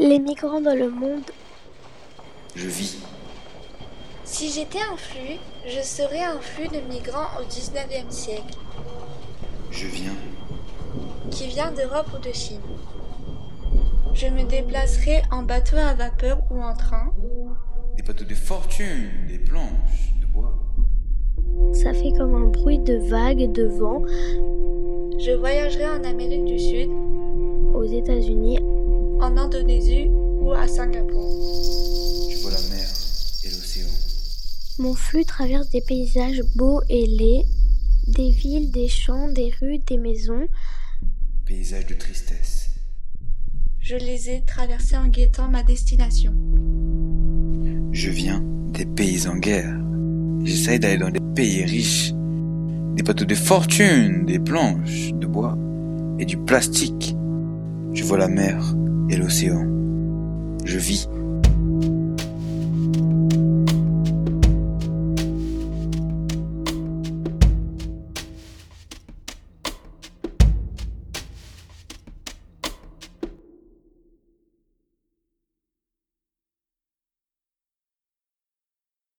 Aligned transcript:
Les 0.00 0.18
migrants 0.18 0.62
dans 0.62 0.74
le 0.74 0.88
monde. 0.90 1.30
Je 2.56 2.68
vis. 2.68 2.96
Si 4.24 4.48
j'étais 4.48 4.78
un 4.78 4.96
flux, 4.96 5.36
je 5.66 5.82
serais 5.82 6.24
un 6.24 6.40
flux 6.40 6.68
de 6.68 6.80
migrants 6.90 7.28
au 7.38 7.44
19e 7.44 8.10
siècle. 8.10 8.56
Je 9.70 9.86
viens. 9.86 10.16
Qui 11.30 11.48
vient 11.48 11.70
d'Europe 11.70 12.06
ou 12.16 12.18
de 12.26 12.32
Chine. 12.32 12.62
Je 14.14 14.28
me 14.28 14.44
déplacerai 14.44 15.20
en 15.30 15.42
bateau 15.42 15.76
à 15.76 15.92
vapeur 15.92 16.38
ou 16.50 16.62
en 16.62 16.74
train. 16.74 17.12
Des 17.98 18.02
bateaux 18.02 18.24
de 18.24 18.34
fortune, 18.34 19.10
des 19.28 19.38
planches 19.38 20.14
de 20.22 20.26
bois. 20.32 20.54
Ça 21.74 21.92
fait 21.92 22.12
comme 22.16 22.34
un 22.34 22.46
bruit 22.46 22.78
de 22.78 22.96
vagues 23.10 23.42
et 23.42 23.48
de 23.48 23.66
vent. 23.66 24.02
Je 25.18 25.32
voyagerai 25.32 25.86
en 25.90 26.04
Amérique 26.04 26.46
du 26.46 26.58
Sud, 26.58 26.88
aux 27.74 27.84
États-Unis, 27.84 28.60
en 29.20 29.36
Indonésie 29.36 30.08
ou 30.08 30.52
à 30.52 30.66
Singapour. 30.66 32.30
Je 32.30 32.38
vois 32.42 32.52
la 32.52 32.60
mer 32.74 32.88
et 33.44 33.48
l'océan. 33.48 33.88
Mon 34.78 34.94
flux 34.94 35.24
traverse 35.24 35.68
des 35.70 35.82
paysages 35.82 36.42
beaux 36.56 36.80
et 36.88 37.06
laids, 37.06 37.44
des 38.08 38.30
villes, 38.30 38.70
des 38.70 38.88
champs, 38.88 39.28
des 39.28 39.52
rues, 39.60 39.78
des 39.86 39.98
maisons. 39.98 40.46
Paysages 41.44 41.86
de 41.86 41.94
tristesse. 41.94 42.70
Je 43.78 43.96
les 43.96 44.30
ai 44.30 44.42
traversés 44.42 44.96
en 44.96 45.08
guettant 45.08 45.48
ma 45.48 45.62
destination. 45.62 46.32
Je 47.92 48.10
viens 48.10 48.42
des 48.72 48.86
pays 48.86 49.26
en 49.26 49.36
guerre. 49.36 49.76
J'essaye 50.44 50.78
d'aller 50.78 50.98
dans 50.98 51.10
des 51.10 51.20
pays 51.34 51.64
riches. 51.64 52.12
Des 52.96 53.02
bateaux 53.02 53.24
de 53.24 53.34
fortune, 53.34 54.24
des 54.24 54.38
planches 54.38 55.12
de 55.12 55.26
bois 55.26 55.58
et 56.18 56.24
du 56.24 56.38
plastique. 56.38 57.14
Je 57.92 58.04
vois 58.04 58.18
la 58.18 58.28
mer 58.28 58.74
et 59.10 59.16
l'océan. 59.16 59.66
Je 60.64 60.78
vis 60.78 61.08